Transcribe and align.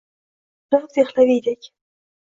Xusrav 0.63 0.89
Dehlaviydek 0.95 1.73